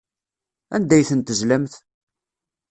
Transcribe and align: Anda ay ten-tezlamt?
Anda 0.75 0.93
ay 0.95 1.05
ten-tezlamt? 1.09 1.73